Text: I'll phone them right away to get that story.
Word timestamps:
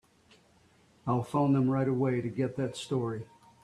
I'll 1.05 1.21
phone 1.21 1.53
them 1.53 1.69
right 1.69 1.87
away 1.87 2.21
to 2.21 2.27
get 2.27 2.55
that 2.55 2.75
story. 2.75 3.27